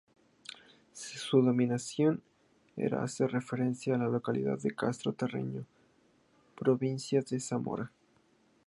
[0.93, 2.23] Su denominación
[2.99, 5.63] hace referencia a la localidad de Castro-Terreño,
[6.55, 7.91] provincia de Zamora.